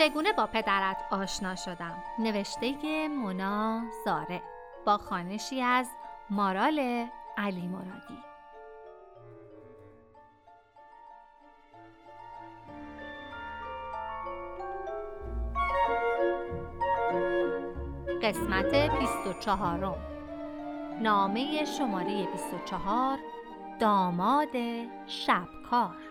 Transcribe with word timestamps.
چگونه 0.00 0.32
با 0.32 0.46
پدرت 0.46 0.96
آشنا 1.10 1.54
شدم؟ 1.54 2.02
نوشته 2.18 3.08
مونا 3.08 3.82
زاره 4.04 4.42
با 4.86 4.98
خانشی 4.98 5.62
از 5.62 5.90
مارال 6.30 7.06
علی 7.38 7.68
مرادی. 7.68 8.18
قسمت 18.22 18.98
24 18.98 19.96
نامه 21.02 21.64
شماره 21.64 22.28
24 22.32 23.18
داماد 23.80 24.56
شبکار. 25.06 26.09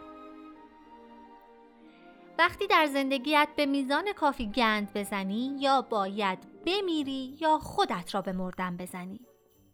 وقتی 2.40 2.68
در 2.68 2.86
زندگیت 2.86 3.50
به 3.56 3.66
میزان 3.66 4.14
کافی 4.14 4.52
گند 4.52 4.94
بزنی 4.94 5.58
یا 5.60 5.82
باید 5.82 6.64
بمیری 6.66 7.38
یا 7.42 7.58
خودت 7.58 8.16
را 8.16 8.22
به 8.22 8.32
مردن 8.32 8.78
بزنی. 8.78 9.20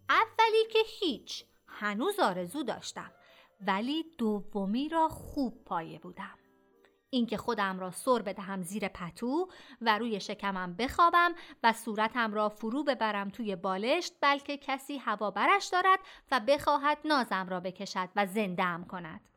اولی 0.09 0.65
که 0.71 0.79
هیچ 0.99 1.45
هنوز 1.67 2.19
آرزو 2.19 2.63
داشتم 2.63 3.11
ولی 3.67 4.05
دومی 4.17 4.89
را 4.89 5.07
خوب 5.07 5.63
پایه 5.65 5.99
بودم. 5.99 6.37
اینکه 7.09 7.37
خودم 7.37 7.79
را 7.79 7.91
سر 7.91 8.21
بدهم 8.21 8.61
زیر 8.61 8.87
پتو 8.87 9.47
و 9.81 9.97
روی 9.97 10.19
شکمم 10.19 10.75
بخوابم 10.75 11.35
و 11.63 11.73
صورتم 11.73 12.33
را 12.33 12.49
فرو 12.49 12.83
ببرم 12.83 13.29
توی 13.29 13.55
بالشت 13.55 14.13
بلکه 14.21 14.57
کسی 14.57 14.97
هوا 14.97 15.31
برش 15.31 15.65
دارد 15.65 15.99
و 16.31 16.39
بخواهد 16.47 16.97
نازم 17.05 17.49
را 17.49 17.59
بکشد 17.59 18.09
و 18.15 18.25
زندهام 18.25 18.85
کند. 18.85 19.34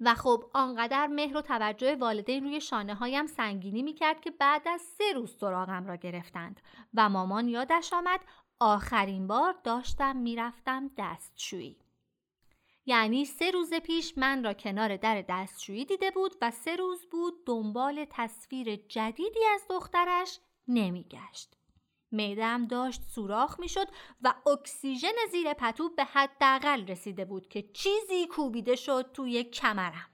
و 0.00 0.14
خب 0.14 0.44
آنقدر 0.54 1.06
مهر 1.06 1.36
و 1.36 1.40
توجه 1.40 1.96
والدین 1.96 2.44
روی 2.44 2.60
شانه 2.60 2.94
هایم 2.94 3.26
سنگینی 3.26 3.82
می‌کرد 3.82 4.20
که 4.20 4.30
بعد 4.30 4.68
از 4.68 4.80
سه 4.80 5.12
روز 5.14 5.36
سراغم 5.36 5.86
را 5.86 5.96
گرفتند 5.96 6.60
و 6.94 7.08
مامان 7.08 7.48
یادش 7.48 7.92
آمد 7.92 8.20
آخرین 8.60 9.26
بار 9.26 9.54
داشتم 9.64 10.16
می‌رفتم 10.16 10.90
دستشویی 10.98 11.76
یعنی 12.86 13.24
سه 13.24 13.50
روز 13.50 13.74
پیش 13.74 14.18
من 14.18 14.44
را 14.44 14.54
کنار 14.54 14.96
در 14.96 15.24
دستشویی 15.28 15.84
دیده 15.84 16.10
بود 16.10 16.36
و 16.42 16.50
سه 16.50 16.76
روز 16.76 17.06
بود 17.10 17.46
دنبال 17.46 18.06
تصویر 18.10 18.76
جدیدی 18.76 19.40
از 19.54 19.62
دخترش 19.70 20.38
نمیگشت. 20.68 21.56
میدم 22.14 22.66
داشت 22.66 23.02
سوراخ 23.02 23.60
می‌شد 23.60 23.88
و 24.22 24.34
اکسیژن 24.46 25.14
زیر 25.30 25.52
پتو 25.52 25.88
به 25.88 26.04
حداقل 26.04 26.86
رسیده 26.86 27.24
بود 27.24 27.48
که 27.48 27.62
چیزی 27.62 28.26
کوبیده 28.26 28.76
شد 28.76 29.10
توی 29.14 29.44
کمرم. 29.44 30.10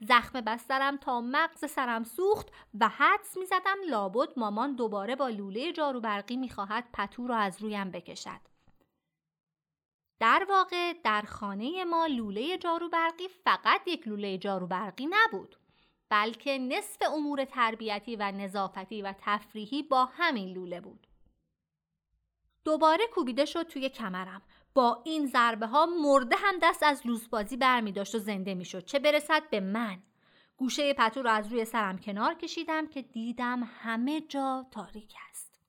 زخم 0.00 0.40
بسترم 0.40 0.96
تا 0.96 1.20
مغز 1.20 1.70
سرم 1.70 2.04
سوخت 2.04 2.48
و 2.80 2.88
حدس 2.88 3.36
می‌زدم 3.36 3.76
لابد 3.90 4.28
مامان 4.36 4.74
دوباره 4.74 5.16
با 5.16 5.28
لوله 5.28 5.72
جارو 5.72 6.00
برقی 6.00 6.36
می‌خواهد 6.36 6.88
پتو 6.92 7.26
را 7.26 7.36
از 7.36 7.62
رویم 7.62 7.90
بکشد. 7.90 8.40
در 10.20 10.46
واقع 10.48 10.92
در 11.04 11.22
خانه 11.22 11.84
ما 11.84 12.06
لوله 12.06 12.58
جارو 12.58 12.88
برقی 12.88 13.28
فقط 13.28 13.80
یک 13.86 14.08
لوله 14.08 14.38
جارو 14.38 14.66
برقی 14.66 15.08
نبود 15.10 15.56
بلکه 16.08 16.58
نصف 16.58 17.02
امور 17.14 17.44
تربیتی 17.44 18.16
و 18.16 18.32
نظافتی 18.32 19.02
و 19.02 19.14
تفریحی 19.18 19.82
با 19.82 20.04
همین 20.04 20.52
لوله 20.52 20.80
بود. 20.80 21.06
دوباره 22.64 23.06
کوبیده 23.06 23.44
شد 23.44 23.62
توی 23.62 23.88
کمرم. 23.88 24.42
با 24.74 25.02
این 25.04 25.26
ضربه 25.26 25.66
ها 25.66 25.86
مرده 25.86 26.36
هم 26.36 26.54
دست 26.62 26.82
از 26.82 27.06
لوسبازی 27.06 27.56
برمی 27.56 27.92
داشت 27.92 28.14
و 28.14 28.18
زنده 28.18 28.54
می 28.54 28.64
شد. 28.64 28.84
چه 28.84 28.98
برسد 28.98 29.50
به 29.50 29.60
من؟ 29.60 30.02
گوشه 30.56 30.94
پتو 30.94 31.22
رو 31.22 31.30
از 31.30 31.52
روی 31.52 31.64
سرم 31.64 31.98
کنار 31.98 32.34
کشیدم 32.34 32.86
که 32.86 33.02
دیدم 33.02 33.62
همه 33.80 34.20
جا 34.20 34.66
تاریک 34.70 35.14
است. 35.30 35.60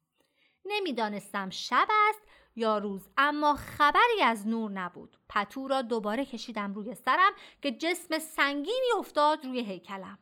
نمی‌دانستم 0.66 1.50
شب 1.50 1.88
است 2.10 2.22
یا 2.56 2.78
روز 2.78 3.10
اما 3.18 3.56
خبری 3.56 4.22
از 4.24 4.48
نور 4.48 4.72
نبود. 4.72 5.18
پتو 5.30 5.68
را 5.68 5.82
دوباره 5.82 6.26
کشیدم 6.26 6.74
روی 6.74 6.96
سرم 6.96 7.32
که 7.62 7.72
جسم 7.72 8.20
سنگینی 8.20 8.92
افتاد 8.98 9.46
روی 9.46 9.60
هیکلم. 9.60 10.20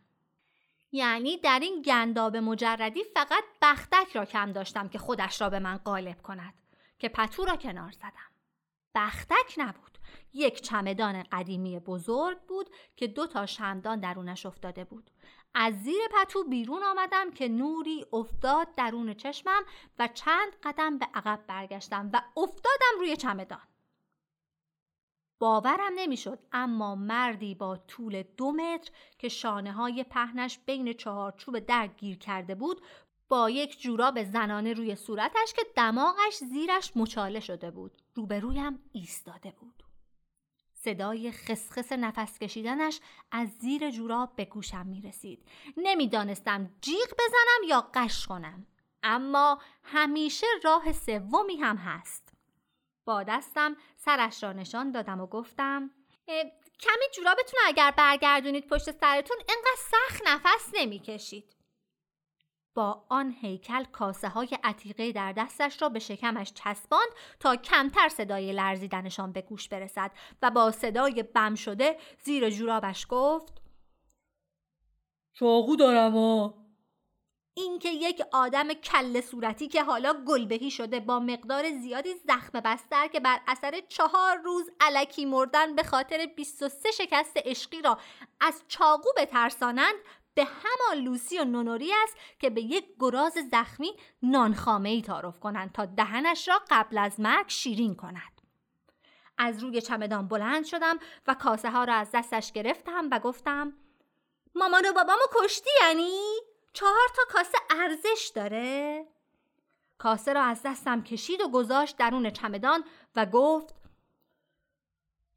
یعنی 0.96 1.38
در 1.38 1.60
این 1.60 1.82
گنداب 1.82 2.38
مجردی 2.38 3.04
فقط 3.04 3.44
بختک 3.62 4.16
را 4.16 4.26
کم 4.26 4.52
داشتم 4.52 4.90
که 4.90 4.98
خودش 4.98 5.42
را 5.42 5.50
به 5.50 5.60
من 5.60 5.78
غالب 5.78 6.22
کند 6.22 6.54
که 7.00 7.10
پتو 7.10 7.46
را 7.46 7.56
کنار 7.56 7.92
زدم. 7.92 8.32
بختک 8.96 9.54
نبود 9.58 9.98
یک 10.34 10.62
چمدان 10.62 11.24
قدیمی 11.24 11.80
بزرگ 11.80 12.38
بود 12.42 12.70
که 12.96 13.08
دو 13.08 13.28
تا 13.28 13.46
شمدان 13.46 14.00
درونش 14.00 14.46
افتاده 14.46 14.84
بود. 14.84 15.12
از 15.54 15.74
زیر 15.84 16.02
پتو 16.14 16.44
بیرون 16.44 16.84
آمدم 16.84 17.32
که 17.32 17.48
نوری 17.48 18.06
افتاد 18.14 18.76
درون 18.76 19.14
چشمم 19.14 19.64
و 20.00 20.08
چند 20.08 20.56
قدم 20.64 20.98
به 20.98 21.08
عقب 21.14 21.40
برگشتم 21.48 22.10
و 22.14 22.22
افتادم 22.38 23.00
روی 23.00 23.18
چمدان. 23.18 23.73
باورم 25.40 25.92
نمی‌شد 25.96 26.40
اما 26.52 26.96
مردی 26.96 27.56
با 27.56 27.78
طول 27.78 28.24
دو 28.38 28.52
متر 28.52 28.92
که 29.18 29.30
شانه 29.30 29.72
های 29.72 30.04
پهنش 30.04 30.60
بین 30.66 30.94
چهارچوب 30.94 31.60
در 31.60 31.88
گیر 31.88 32.18
کرده 32.18 32.56
بود 32.56 32.82
با 33.30 33.50
یک 33.50 33.82
جوراب 33.82 34.24
زنانه 34.24 34.74
روی 34.74 34.96
صورتش 34.96 35.54
که 35.56 35.62
دماغش 35.76 36.36
زیرش 36.36 36.92
مچاله 36.96 37.40
شده 37.40 37.72
بود 37.72 37.92
روبرویم 38.16 38.80
ایستاده 38.92 39.52
بود 39.52 39.84
صدای 40.84 41.32
خسخس 41.32 41.92
نفس 41.92 42.40
کشیدنش 42.40 43.00
از 43.32 43.50
زیر 43.50 43.92
جوراب 43.92 44.36
به 44.36 44.46
گوشم 44.46 44.86
می 44.88 45.02
رسید. 45.02 45.48
نمی‌دانستم 45.78 46.70
جیغ 46.82 47.14
بزنم 47.14 47.70
یا 47.70 47.90
قش 47.94 48.28
کنم. 48.28 48.68
اما 49.04 49.60
همیشه 49.84 50.48
راه 50.64 50.92
سومی 50.92 51.56
هم 51.56 51.78
هست. 51.78 52.23
با 53.06 53.24
دستم 53.24 53.76
سرش 53.96 54.44
را 54.44 54.54
نشان 54.54 54.92
دادم 54.92 55.22
و 55.22 55.28
گفتم 55.28 55.92
کمی 56.80 57.06
جورابتون 57.16 57.60
اگر 57.66 57.92
برگردونید 57.98 58.68
پشت 58.68 58.92
سرتون 58.92 59.38
انقدر 59.38 59.78
سخت 59.92 60.22
نفس 60.28 60.70
نمی‌کشید. 60.74 61.56
با 62.76 63.06
آن 63.10 63.36
هیکل 63.42 63.84
کاسه 63.84 64.30
های 64.30 64.58
عتیقه 64.64 65.12
در 65.12 65.32
دستش 65.32 65.82
را 65.82 65.90
به 65.90 66.00
شکمش 66.00 66.54
چسباند 66.54 67.10
تا 67.40 67.56
کمتر 67.56 68.10
صدای 68.10 68.54
لرزیدنشان 68.54 69.32
به 69.32 69.42
گوش 69.42 69.70
برسد 69.70 70.12
و 70.42 70.52
با 70.52 70.72
صدای 70.72 71.24
بم 71.24 71.56
شده 71.56 71.98
زیر 72.24 72.50
جورابش 72.50 73.08
گفت 73.10 73.62
چاقو 75.34 75.76
دارم 75.76 76.12
ها 76.12 76.63
اینکه 77.56 77.90
یک 77.90 78.22
آدم 78.32 78.74
کل 78.74 79.22
صورتی 79.22 79.68
که 79.68 79.84
حالا 79.84 80.14
گلبهی 80.28 80.72
شده 80.72 81.00
با 81.00 81.20
مقدار 81.20 81.72
زیادی 81.72 82.14
زخم 82.14 82.60
بستر 82.60 83.08
که 83.08 83.20
بر 83.20 83.40
اثر 83.48 83.80
چهار 83.90 84.38
روز 84.38 84.70
علکی 84.80 85.26
مردن 85.26 85.76
به 85.76 85.84
خاطر 85.84 86.26
23 86.36 86.92
شکست 86.92 87.38
عشقی 87.38 87.82
را 87.82 87.98
از 88.40 88.64
چاقو 88.68 89.10
بترسانند 89.18 89.96
به 90.34 90.46
همان 90.46 91.04
لوسی 91.04 91.40
و 91.40 91.44
نونوری 91.44 91.92
است 92.04 92.18
که 92.40 92.50
به 92.50 92.62
یک 92.62 92.86
گراز 93.00 93.34
زخمی 93.52 93.94
نانخامه 94.24 94.90
ای 94.90 95.02
تعارف 95.02 95.40
کنند 95.40 95.72
تا 95.72 95.86
دهنش 95.86 96.48
را 96.48 96.62
قبل 96.70 96.98
از 96.98 97.20
مرگ 97.20 97.46
شیرین 97.48 97.96
کند. 97.96 98.42
از 99.38 99.64
روی 99.64 99.82
چمدان 99.82 100.28
بلند 100.28 100.66
شدم 100.66 101.00
و 101.28 101.34
کاسه 101.34 101.70
ها 101.70 101.84
را 101.84 101.94
از 101.94 102.10
دستش 102.14 102.52
گرفتم 102.52 103.10
و 103.12 103.20
گفتم 103.20 103.74
مامان 104.56 104.86
و 104.86 104.94
بابامو 104.94 105.22
کشتی 105.36 105.70
یعنی؟ 105.82 106.20
چهار 106.74 107.10
تا 107.16 107.22
کاسه 107.30 107.58
ارزش 107.70 108.32
داره؟ 108.36 109.06
کاسه 109.98 110.34
را 110.34 110.44
از 110.44 110.62
دستم 110.66 111.04
کشید 111.04 111.42
و 111.42 111.50
گذاشت 111.50 111.98
درون 111.98 112.30
چمدان 112.30 112.84
و 113.16 113.26
گفت 113.26 113.76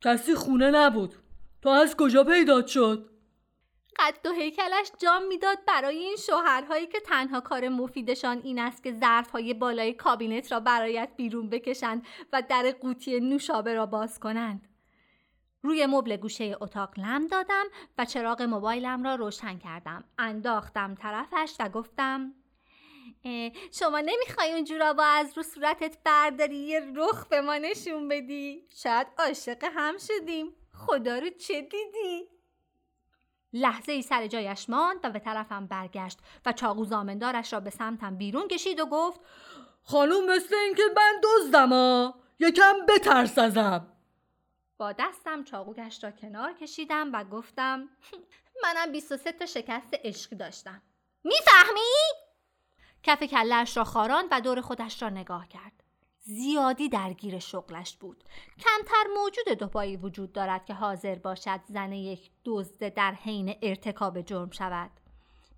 کسی 0.01 0.35
خونه 0.35 0.71
نبود 0.71 1.15
تو 1.63 1.69
از 1.69 1.97
کجا 1.97 2.25
پیدات 2.25 2.67
شد؟ 2.67 3.11
قد 3.99 4.27
و 4.27 4.33
هیکلش 4.33 4.93
جام 4.99 5.27
می‌داد 5.27 5.59
برای 5.67 5.99
این 5.99 6.17
شوهرهایی 6.17 6.87
که 6.87 7.01
تنها 7.01 7.41
کار 7.41 7.69
مفیدشان 7.69 8.41
این 8.45 8.59
است 8.59 8.83
که 8.83 8.93
ظرفهای 8.93 9.55
بالای 9.55 9.93
کابینت 9.93 10.53
را 10.53 10.61
برایت 10.61 11.11
بیرون 11.17 11.51
بکشند 11.51 12.07
و 12.33 12.43
در 12.49 12.71
قوطی 12.81 13.21
نوشابه 13.21 13.75
را 13.75 13.87
باز 13.87 14.21
کنند. 14.21 14.69
روی 15.67 15.87
مبل 15.87 16.17
گوشه 16.17 16.57
اتاق 16.61 16.99
لم 16.99 17.27
دادم 17.27 17.65
و 17.99 18.05
چراغ 18.05 18.43
موبایلم 18.43 19.05
را 19.05 19.15
روشن 19.15 19.59
کردم. 19.59 20.05
انداختم 20.19 20.95
طرفش 20.95 21.55
و 21.61 21.69
گفتم 21.69 22.35
شما 23.73 24.01
نمی‌خوای 24.01 24.53
اون 24.53 24.65
جورابا 24.65 25.05
از 25.05 25.37
رو 25.37 25.43
صورتت 25.43 25.99
برداری 26.05 26.57
یه 26.57 26.93
رخ 26.97 27.27
به 27.27 27.41
ما 27.41 27.57
نشون 27.57 28.09
بدی؟ 28.09 28.69
شاید 28.83 29.07
عاشق 29.19 29.65
هم 29.65 29.95
شدیم. 29.99 30.53
خدا 30.73 31.19
رو 31.19 31.31
چه 31.31 31.61
دیدی؟ 31.63 32.29
لحظه 33.53 33.93
ای 33.93 34.03
سر 34.03 34.27
جایش 34.27 34.71
ماند 34.71 34.99
و 35.03 35.11
به 35.11 35.19
طرفم 35.19 35.67
برگشت 35.67 36.19
و 36.47 36.53
چاقو 36.53 36.85
زامندارش 36.85 37.53
را 37.53 37.61
به 37.61 37.71
سمتم 37.71 38.17
بیرون 38.17 38.49
کشید 38.49 38.81
و 38.81 38.87
گفت 38.87 39.21
خانوم 39.83 40.27
مثل 40.27 40.55
اینکه 40.55 40.83
من 40.97 41.21
دزدم 41.25 41.73
ها 41.73 42.15
یکم 42.39 42.75
بترس 42.89 43.39
ازم 43.39 43.96
با 44.79 44.93
دستم 44.93 45.45
چاقوگش 45.45 46.05
را 46.05 46.11
کنار 46.11 46.53
کشیدم 46.53 47.13
و 47.13 47.25
گفتم 47.25 47.89
منم 48.63 48.93
23 48.93 49.33
تا 49.33 49.47
شکست 49.47 49.95
عشقی 50.05 50.37
داشتم 50.37 50.83
می‌فهمی؟ 51.25 51.91
کف 53.03 53.23
کلش 53.23 53.77
را 53.77 53.85
خاران 53.85 54.25
و 54.31 54.41
دور 54.41 54.61
خودش 54.61 55.03
را 55.03 55.09
نگاه 55.09 55.49
کرد. 55.49 55.83
زیادی 56.19 56.89
درگیر 56.89 57.39
شغلش 57.39 57.97
بود. 57.97 58.25
کمتر 58.59 59.05
موجود 59.17 59.49
دوپایی 59.49 59.97
وجود 59.97 60.33
دارد 60.33 60.65
که 60.65 60.75
حاضر 60.75 61.15
باشد 61.15 61.61
زن 61.65 61.93
یک 61.93 62.31
دزد 62.45 62.95
در 62.95 63.13
حین 63.13 63.55
ارتکاب 63.63 64.21
جرم 64.21 64.51
شود. 64.51 64.91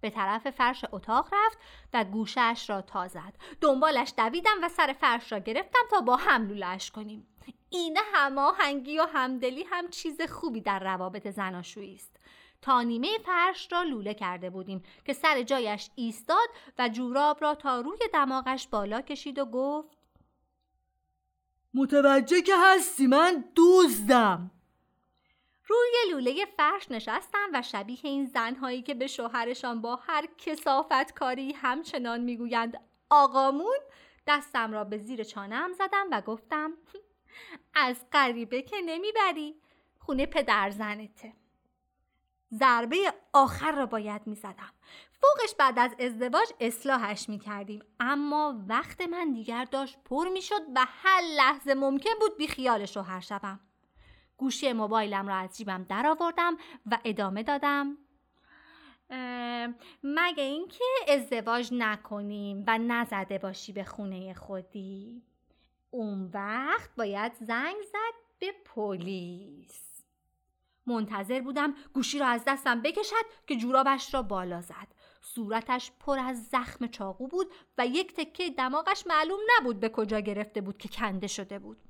به 0.00 0.10
طرف 0.10 0.50
فرش 0.50 0.84
اتاق 0.92 1.28
رفت 1.32 1.58
و 1.94 2.04
گوشش 2.04 2.64
را 2.68 2.82
تا 2.82 3.08
زد. 3.08 3.34
دنبالش 3.60 4.12
دویدم 4.16 4.56
و 4.62 4.68
سر 4.68 4.92
فرش 5.00 5.32
را 5.32 5.38
گرفتم 5.38 5.82
تا 5.90 6.00
با 6.00 6.16
هم 6.16 6.48
لولش 6.48 6.90
کنیم. 6.90 7.26
این 7.70 7.98
هماهنگی 8.14 8.98
و 8.98 9.06
همدلی 9.12 9.64
هم 9.70 9.88
چیز 9.88 10.20
خوبی 10.22 10.60
در 10.60 10.78
روابط 10.78 11.28
زناشویی 11.28 11.94
است. 11.94 12.16
تا 12.62 12.82
نیمه 12.82 13.18
فرش 13.24 13.72
را 13.72 13.82
لوله 13.82 14.14
کرده 14.14 14.50
بودیم 14.50 14.82
که 15.04 15.12
سر 15.12 15.42
جایش 15.42 15.90
ایستاد 15.94 16.48
و 16.78 16.88
جوراب 16.88 17.38
را 17.42 17.54
تا 17.54 17.80
روی 17.80 17.98
دماغش 18.12 18.68
بالا 18.68 19.00
کشید 19.00 19.38
و 19.38 19.44
گفت 19.44 19.98
متوجه 21.74 22.42
که 22.42 22.52
هستی 22.58 23.06
من 23.06 23.44
دوزدم 23.54 24.50
روی 25.68 26.12
لوله 26.12 26.44
فرش 26.56 26.90
نشستم 26.90 27.48
و 27.52 27.62
شبیه 27.62 27.98
این 28.02 28.26
زنهایی 28.26 28.82
که 28.82 28.94
به 28.94 29.06
شوهرشان 29.06 29.80
با 29.80 29.96
هر 29.96 30.28
کسافت 30.38 31.12
کاری 31.12 31.52
همچنان 31.52 32.20
می‌گویند 32.20 32.80
آقامون 33.10 33.78
دستم 34.26 34.72
را 34.72 34.84
به 34.84 34.98
زیر 34.98 35.24
چانم 35.24 35.72
زدم 35.72 36.06
و 36.10 36.20
گفتم 36.20 36.72
از 37.74 37.96
غریبه 38.12 38.62
که 38.62 38.76
نمی‌بری 38.86 39.54
خونه 39.98 40.26
پدر 40.26 40.70
زنته 40.70 41.32
ضربه 42.54 43.14
آخر 43.32 43.72
را 43.72 43.86
باید 43.86 44.26
می 44.26 44.34
زدم. 44.34 44.72
فوقش 45.20 45.54
بعد 45.58 45.78
از 45.78 45.94
ازدواج 45.98 46.48
اصلاحش 46.60 47.28
می 47.28 47.38
کردیم. 47.38 47.82
اما 48.00 48.64
وقت 48.68 49.00
من 49.00 49.32
دیگر 49.32 49.64
داشت 49.64 49.98
پر 50.04 50.28
می 50.28 50.42
شد 50.42 50.62
و 50.74 50.86
هر 50.88 51.20
لحظه 51.36 51.74
ممکن 51.74 52.10
بود 52.20 52.36
بی 52.36 52.48
خیال 52.48 52.86
شوهر 52.86 53.20
شوم. 53.20 53.60
گوشی 54.38 54.72
موبایلم 54.72 55.28
را 55.28 55.36
از 55.36 55.56
جیبم 55.56 55.86
درآوردم 55.88 56.56
و 56.86 56.98
ادامه 57.04 57.42
دادم. 57.42 57.98
مگه 60.02 60.42
اینکه 60.42 60.84
ازدواج 61.08 61.68
نکنیم 61.72 62.64
و 62.66 62.78
نزده 62.78 63.38
باشی 63.38 63.72
به 63.72 63.84
خونه 63.84 64.34
خودی. 64.34 65.22
اون 65.90 66.30
وقت 66.34 66.90
باید 66.96 67.32
زنگ 67.40 67.76
زد 67.92 68.14
به 68.38 68.52
پلیس. 68.64 70.02
منتظر 70.86 71.40
بودم 71.40 71.74
گوشی 71.92 72.18
را 72.18 72.26
از 72.26 72.42
دستم 72.46 72.82
بکشد 72.82 73.24
که 73.46 73.56
جورابش 73.56 74.14
را 74.14 74.22
بالا 74.22 74.60
زد. 74.60 74.88
صورتش 75.22 75.92
پر 76.00 76.18
از 76.18 76.44
زخم 76.44 76.86
چاقو 76.86 77.28
بود 77.28 77.52
و 77.78 77.86
یک 77.86 78.14
تکه 78.14 78.50
دماغش 78.50 79.06
معلوم 79.06 79.40
نبود 79.56 79.80
به 79.80 79.88
کجا 79.88 80.20
گرفته 80.20 80.60
بود 80.60 80.78
که 80.78 80.88
کنده 80.88 81.26
شده 81.26 81.58
بود. 81.58 81.87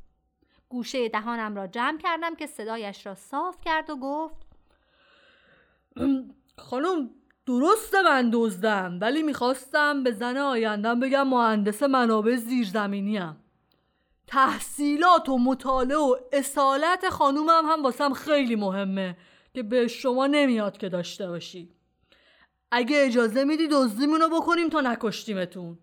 گوشه 0.68 1.08
دهانم 1.08 1.56
را 1.56 1.66
جمع 1.66 1.98
کردم 1.98 2.34
که 2.34 2.46
صدایش 2.46 3.06
را 3.06 3.14
صاف 3.14 3.56
کرد 3.64 3.90
و 3.90 3.96
گفت 3.96 4.46
خانم 6.58 7.10
درست 7.46 7.94
من 7.94 8.30
دزدم 8.32 8.98
ولی 9.00 9.22
می‌خواستم 9.22 10.02
به 10.02 10.12
زن 10.12 10.36
آیندم 10.36 11.00
بگم 11.00 11.28
مهندس 11.28 11.82
منابع 11.82 12.36
زیرزمینیم. 12.36 13.36
تحصیلات 14.26 15.28
و 15.28 15.38
مطالعه 15.38 15.98
و 15.98 16.16
اصالت 16.32 17.08
خانومم 17.08 17.64
هم 17.66 17.82
واسم 17.82 18.12
خیلی 18.12 18.56
مهمه 18.56 19.16
که 19.54 19.62
به 19.62 19.88
شما 19.88 20.26
نمیاد 20.26 20.76
که 20.76 20.88
داشته 20.88 21.28
باشی. 21.28 21.74
اگه 22.70 22.96
اجازه 23.06 23.44
میدی 23.44 23.68
دزدیمونو 23.72 24.28
بکنیم 24.28 24.68
تا 24.68 24.80
نکشتیمتون. 24.80 25.78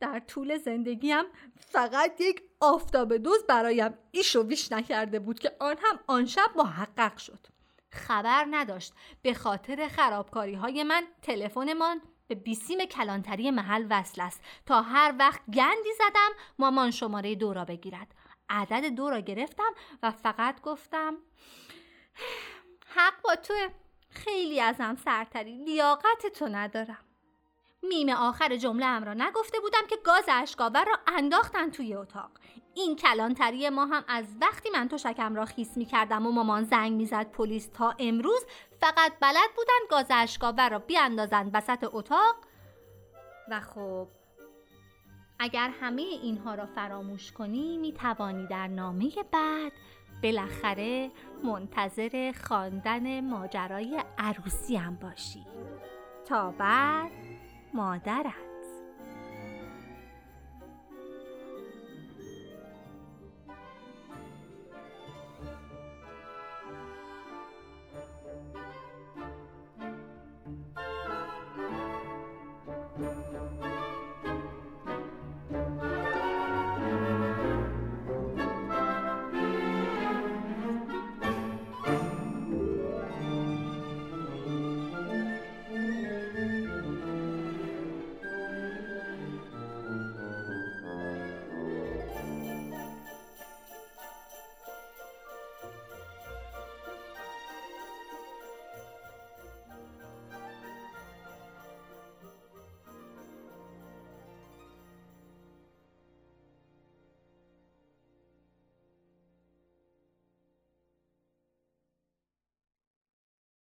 در 0.00 0.18
طول 0.18 0.58
زندگیم 0.58 1.24
فقط 1.56 2.20
یک 2.20 2.42
آفتاب 2.60 3.16
دوز 3.16 3.46
برایم 3.48 3.94
ایش 4.10 4.36
و 4.36 4.42
ویش 4.42 4.72
نکرده 4.72 5.18
بود 5.18 5.38
که 5.38 5.56
آن 5.60 5.76
هم 5.82 6.00
آن 6.06 6.26
شب 6.26 6.50
محقق 6.56 7.16
شد. 7.16 7.46
خبر 7.90 8.46
نداشت. 8.50 8.92
به 9.22 9.34
خاطر 9.34 9.88
خرابکاری 9.88 10.54
های 10.54 10.82
من 10.82 11.06
تلفنمان 11.22 12.00
به 12.28 12.34
بیسیم 12.34 12.84
کلانتری 12.84 13.50
محل 13.50 13.86
وصل 13.90 14.20
است. 14.22 14.44
تا 14.66 14.82
هر 14.82 15.14
وقت 15.18 15.40
گندی 15.46 15.92
زدم 15.98 16.30
مامان 16.58 16.90
شماره 16.90 17.34
دو 17.34 17.52
را 17.52 17.64
بگیرد. 17.64 18.14
عدد 18.48 18.86
دو 18.86 19.10
را 19.10 19.20
گرفتم 19.20 19.74
و 20.02 20.10
فقط 20.10 20.60
گفتم 20.60 21.16
حق 22.86 23.22
با 23.24 23.36
تو 23.36 23.54
خیلی 24.10 24.60
ازم 24.60 24.96
سرتری. 25.04 25.64
لیاقت 25.64 26.26
تو 26.26 26.46
ندارم. 26.46 27.07
میم 27.82 28.08
آخر 28.08 28.56
جمله 28.56 28.86
ام 28.86 29.04
را 29.04 29.14
نگفته 29.14 29.60
بودم 29.60 29.86
که 29.88 29.96
گاز 30.04 30.24
اشکاور 30.28 30.84
را 30.84 30.98
انداختن 31.06 31.70
توی 31.70 31.94
اتاق. 31.94 32.30
این 32.74 32.96
کلانتری 32.96 33.70
ما 33.70 33.86
هم 33.86 34.04
از 34.08 34.36
وقتی 34.40 34.70
من 34.70 34.88
تو 34.88 34.98
شکم 34.98 35.34
را 35.34 35.44
خیس 35.44 35.76
می 35.76 35.84
کردم 35.84 36.26
و 36.26 36.32
مامان 36.32 36.64
زنگ 36.64 36.92
می‌زد 36.92 37.30
پلیس 37.30 37.68
تا 37.68 37.94
امروز 37.98 38.46
فقط 38.80 39.12
بلد 39.20 39.50
بودن 39.56 39.80
گاز 39.90 40.06
اشکاور 40.10 40.68
را 40.68 40.78
بیاندازند 40.78 41.50
وسط 41.54 41.88
اتاق. 41.92 42.36
و 43.50 43.60
خب 43.60 44.08
اگر 45.38 45.70
همه 45.80 46.02
اینها 46.02 46.54
را 46.54 46.66
فراموش 46.66 47.32
کنی 47.32 47.76
می 47.76 47.92
توانی 47.92 48.46
در 48.46 48.66
نامه 48.66 49.10
بعد 49.32 49.72
بالاخره 50.22 51.10
منتظر 51.44 52.34
خواندن 52.44 53.20
ماجرای 53.30 54.02
عروسی 54.18 54.76
هم 54.76 54.96
باشی. 54.96 55.46
تا 56.24 56.50
بعد. 56.50 57.17
مادرت 57.78 58.47